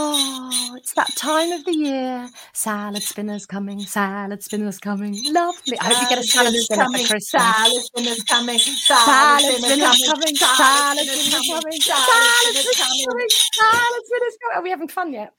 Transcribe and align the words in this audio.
Oh, 0.00 0.74
it's 0.76 0.94
that 0.94 1.14
time 1.16 1.50
of 1.50 1.64
the 1.64 1.74
year. 1.74 2.28
Salad 2.52 3.02
spinner's 3.02 3.46
coming. 3.46 3.80
Salad 3.80 4.42
spinner's 4.44 4.78
coming. 4.78 5.12
Lovely. 5.32 5.76
I 5.80 5.84
hope 5.92 6.02
you 6.02 6.08
get 6.08 6.18
a 6.18 6.22
salad 6.22 6.54
spinner 6.54 6.84
coming. 6.84 7.02
for 7.02 7.08
Christmas. 7.14 7.42
Salad 7.42 7.82
spinner's 7.82 8.22
coming. 8.22 8.58
Salad 8.58 9.42
Salad 9.42 9.54
spinner's 9.62 10.06
coming. 10.06 10.36
Salad 10.36 11.06
spinner's 11.06 11.50
coming. 11.50 11.80
Salad 11.80 12.54
spinner's 12.54 12.76
coming. 12.76 13.28
Salad 13.28 14.02
spinner's 14.04 14.36
coming. 14.40 14.56
Are 14.56 14.62
we 14.62 14.70
having 14.70 14.88
fun 14.88 15.12
yet? 15.12 15.32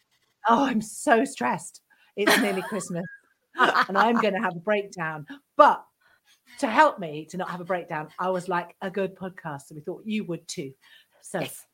Oh, 0.49 0.65
I'm 0.65 0.81
so 0.81 1.23
stressed. 1.23 1.81
It's 2.17 2.37
nearly 2.41 2.61
Christmas 2.61 3.05
and 3.55 3.97
I'm 3.97 4.17
going 4.17 4.33
to 4.33 4.41
have 4.41 4.57
a 4.57 4.59
breakdown. 4.59 5.25
But 5.55 5.83
to 6.59 6.67
help 6.67 6.99
me 6.99 7.27
to 7.31 7.37
not 7.37 7.49
have 7.49 7.61
a 7.61 7.65
breakdown, 7.65 8.09
I 8.19 8.29
was 8.29 8.49
like, 8.49 8.75
a 8.81 8.91
good 8.91 9.15
podcast. 9.15 9.67
So 9.67 9.75
we 9.75 9.81
thought 9.81 10.01
you 10.03 10.25
would 10.25 10.45
too. 10.49 10.73
So 11.21 11.39
Yes. 11.39 11.65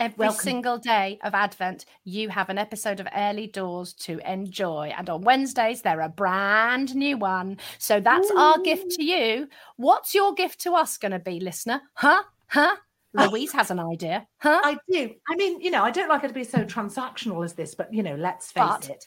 Every 0.00 0.16
Welcome. 0.28 0.40
single 0.42 0.78
day 0.78 1.18
of 1.22 1.34
Advent, 1.34 1.84
you 2.04 2.30
have 2.30 2.48
an 2.48 2.56
episode 2.56 3.00
of 3.00 3.08
Early 3.14 3.46
Doors 3.46 3.92
to 3.94 4.18
enjoy. 4.30 4.94
And 4.96 5.10
on 5.10 5.20
Wednesdays, 5.20 5.82
they're 5.82 6.00
a 6.00 6.08
brand 6.08 6.94
new 6.94 7.18
one. 7.18 7.58
So 7.78 8.00
that's 8.00 8.30
our 8.34 8.58
gift 8.60 8.92
to 8.92 9.04
you. 9.04 9.46
What's 9.76 10.14
your 10.14 10.32
gift 10.32 10.60
to 10.62 10.72
us 10.72 10.96
going 10.96 11.12
to 11.12 11.18
be, 11.18 11.38
listener? 11.38 11.82
Huh? 11.92 12.22
Huh? 12.46 12.76
Louise 13.12 13.52
has 13.52 13.70
an 13.70 13.78
idea. 13.78 14.26
Huh? 14.38 14.62
I 14.64 14.78
do. 14.90 15.10
I 15.28 15.36
mean, 15.36 15.60
you 15.60 15.70
know, 15.70 15.84
I 15.84 15.90
don't 15.90 16.08
like 16.08 16.24
it 16.24 16.28
to 16.28 16.34
be 16.34 16.44
so 16.44 16.64
transactional 16.64 17.44
as 17.44 17.52
this, 17.52 17.74
but 17.74 17.92
you 17.92 18.02
know, 18.02 18.14
let's 18.14 18.50
face 18.52 18.62
But- 18.64 18.88
it. 18.88 19.06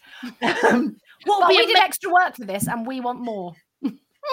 Um, 0.63 0.95
what 1.25 1.39
But 1.39 1.48
would 1.48 1.57
we 1.57 1.65
did 1.65 1.77
extra 1.77 2.12
work 2.13 2.35
for 2.35 2.45
this 2.45 2.67
and 2.67 2.85
we 2.85 2.99
want 3.01 3.20
more. 3.20 3.53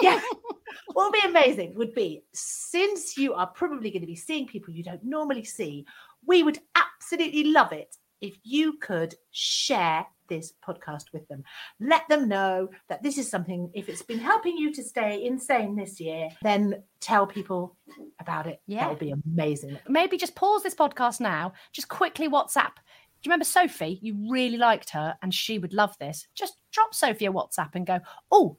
yeah. 0.01 0.21
What 0.93 1.11
would 1.11 1.21
be 1.21 1.27
amazing 1.27 1.75
would 1.75 1.93
be 1.93 2.23
since 2.33 3.17
you 3.17 3.33
are 3.33 3.47
probably 3.47 3.91
going 3.91 4.01
to 4.01 4.07
be 4.07 4.15
seeing 4.15 4.47
people 4.47 4.73
you 4.73 4.83
don't 4.83 5.03
normally 5.03 5.43
see, 5.43 5.85
we 6.25 6.43
would 6.43 6.59
absolutely 6.75 7.45
love 7.45 7.71
it 7.71 7.97
if 8.21 8.35
you 8.43 8.73
could 8.77 9.15
share 9.31 10.05
this 10.27 10.53
podcast 10.65 11.11
with 11.11 11.27
them. 11.27 11.43
Let 11.79 12.07
them 12.07 12.29
know 12.29 12.69
that 12.87 13.03
this 13.03 13.17
is 13.17 13.29
something, 13.29 13.69
if 13.73 13.89
it's 13.89 14.03
been 14.03 14.19
helping 14.19 14.55
you 14.57 14.71
to 14.73 14.83
stay 14.83 15.25
insane 15.25 15.75
this 15.75 15.99
year, 15.99 16.29
then 16.41 16.83
tell 17.01 17.27
people 17.27 17.75
about 18.19 18.47
it. 18.47 18.61
Yeah. 18.67 18.81
That 18.81 18.89
would 18.91 18.99
be 18.99 19.13
amazing. 19.25 19.77
Maybe 19.89 20.17
just 20.17 20.35
pause 20.35 20.63
this 20.63 20.75
podcast 20.75 21.19
now, 21.19 21.53
just 21.73 21.89
quickly 21.89 22.29
WhatsApp. 22.29 22.75
Do 22.75 23.27
you 23.27 23.29
remember 23.29 23.45
Sophie? 23.45 23.99
You 24.01 24.15
really 24.29 24.57
liked 24.57 24.91
her 24.91 25.15
and 25.21 25.33
she 25.33 25.59
would 25.59 25.73
love 25.73 25.97
this. 25.99 26.27
Just 26.33 26.57
drop 26.71 26.95
Sophie 26.95 27.25
a 27.25 27.31
WhatsApp 27.31 27.75
and 27.75 27.85
go, 27.85 27.99
oh, 28.31 28.57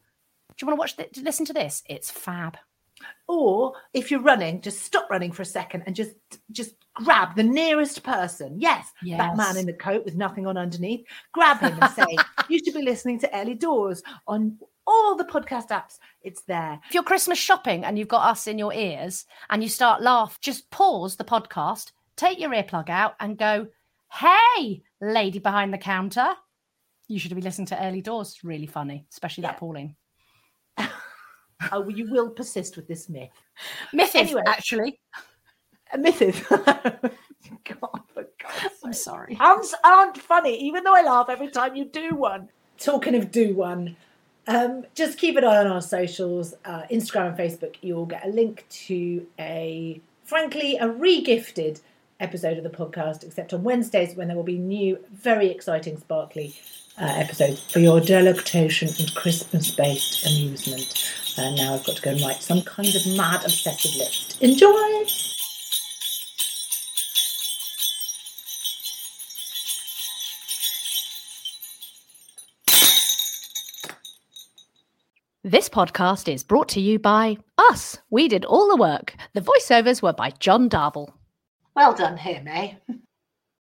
do 0.57 0.65
you 0.65 0.67
want 0.67 0.77
to 0.77 0.81
watch, 0.81 0.97
th- 0.97 1.25
listen 1.25 1.47
to 1.47 1.53
this? 1.53 1.83
It's 1.89 2.11
fab. 2.11 2.57
Or 3.29 3.75
if 3.95 4.11
you're 4.11 4.21
running, 4.21 4.61
just 4.61 4.83
stop 4.83 5.09
running 5.11 5.33
for 5.33 5.43
a 5.43 5.47
second 5.47 5.83
and 5.87 5.97
just 5.97 6.13
just 6.53 6.75
grab 6.95 7.35
the 7.35 7.43
nearest 7.43 8.03
person. 8.05 8.61
Yes, 8.61 8.87
that 9.03 9.37
man 9.37 9.57
in 9.57 9.67
the 9.67 9.73
coat 9.73 10.05
with 10.05 10.15
nothing 10.15 10.47
on 10.47 10.57
underneath. 10.57 11.05
Grab 11.33 11.59
him 11.61 11.77
and 11.81 11.91
say, 11.93 12.17
"You 12.49 12.59
should 12.59 12.75
be 12.75 12.83
listening 12.83 13.19
to 13.21 13.37
Early 13.37 13.55
Doors 13.55 14.03
on 14.29 14.57
all 14.87 15.17
the 15.17 15.25
podcast 15.25 15.69
apps. 15.69 15.99
It's 16.21 16.43
there." 16.43 16.79
If 16.87 16.95
you're 16.95 17.03
Christmas 17.03 17.39
shopping 17.39 17.85
and 17.85 17.99
you've 17.99 18.07
got 18.09 18.29
us 18.31 18.47
in 18.47 18.57
your 18.59 18.73
ears 18.73 19.25
and 19.51 19.65
you 19.65 19.69
start 19.69 20.01
laugh, 20.03 20.39
just 20.41 20.71
pause 20.71 21.17
the 21.17 21.25
podcast, 21.25 21.91
take 22.15 22.39
your 22.39 22.51
earplug 22.51 22.89
out 22.89 23.15
and 23.19 23.37
go, 23.39 23.67
hey, 24.13 24.83
lady 25.01 25.41
behind 25.41 25.73
the 25.75 25.79
counter. 25.79 26.35
You 27.09 27.19
should 27.19 27.35
be 27.35 27.43
listening 27.43 27.67
to 27.69 27.85
Early 27.85 28.01
Doors. 28.01 28.29
It's 28.31 28.45
really 28.45 28.67
funny, 28.67 29.07
especially 29.11 29.43
Yeah. 29.43 29.53
that 29.53 29.59
Pauline. 29.59 29.97
Oh, 31.71 31.89
you 31.89 32.11
will 32.11 32.31
persist 32.31 32.77
with 32.77 32.89
this 32.89 33.09
myth. 33.09 33.31
Myth 33.93 34.15
Anyway. 34.15 34.43
actually. 34.47 34.99
A 35.93 35.99
myth 35.99 36.23
is. 36.23 36.41
God, 36.49 38.01
for 38.15 38.27
God's 38.41 38.75
I'm 38.85 38.93
sorry. 38.93 39.35
Puns 39.37 39.75
aren't 39.85 40.17
funny, 40.19 40.57
even 40.65 40.85
though 40.85 40.95
I 40.95 41.03
laugh 41.03 41.29
every 41.29 41.49
time 41.49 41.77
you 41.77 41.85
do 41.85 42.15
one. 42.15 42.49
Talking 42.79 43.15
of 43.15 43.31
do 43.31 43.55
one, 43.55 43.97
um, 44.49 44.85
just 44.95 45.19
keep 45.19 45.37
an 45.37 45.45
eye 45.45 45.59
on 45.59 45.67
our 45.67 45.83
socials, 45.83 46.55
uh, 46.65 46.83
Instagram 46.91 47.29
and 47.29 47.39
Facebook. 47.39 47.77
You'll 47.81 48.07
get 48.07 48.25
a 48.25 48.29
link 48.29 48.65
to 48.87 49.27
a, 49.39 50.01
frankly, 50.25 50.77
a 50.79 50.89
re-gifted 50.89 51.81
episode 52.21 52.57
of 52.57 52.65
the 52.65 52.71
podcast, 52.71 53.25
except 53.25 53.53
on 53.53 53.63
Wednesdays 53.63 54.17
when 54.17 54.29
there 54.29 54.37
will 54.37 54.45
be 54.45 54.59
new, 54.59 54.99
very 55.13 55.49
exciting, 55.51 55.97
sparkly 55.99 56.55
uh, 57.01 57.05
episodes 57.05 57.71
for 57.71 57.79
your 57.81 58.01
delectation 58.01 58.89
and 58.99 59.15
Christmas-based 59.15 60.27
amusement. 60.27 61.22
And 61.39 61.57
now 61.57 61.75
I've 61.75 61.85
got 61.85 61.97
to 61.97 62.03
go 62.03 62.11
and 62.11 62.21
write 62.21 62.43
some 62.43 62.63
kind 62.63 62.95
of 62.95 63.07
mad 63.17 63.45
obsessive 63.45 63.97
list. 63.97 64.41
Enjoy! 64.43 65.05
This 75.45 75.69
podcast 75.69 76.33
is 76.33 76.45
brought 76.45 76.69
to 76.71 76.81
you 76.81 76.99
by 76.99 77.37
us. 77.59 77.99
We 78.11 78.29
did 78.29 78.45
all 78.45 78.69
the 78.69 78.77
work. 78.77 79.17
The 79.35 79.41
voiceovers 79.41 80.01
were 80.01 80.13
by 80.13 80.31
John 80.39 80.71
Darvel. 80.71 81.13
Well 81.75 81.95
done 81.95 82.17
here, 82.17 82.45
eh? 82.47 82.75